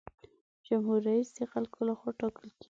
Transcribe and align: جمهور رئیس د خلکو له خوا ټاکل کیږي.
جمهور 0.67 0.99
رئیس 1.09 1.29
د 1.35 1.39
خلکو 1.51 1.79
له 1.87 1.93
خوا 1.99 2.11
ټاکل 2.21 2.47
کیږي. 2.53 2.59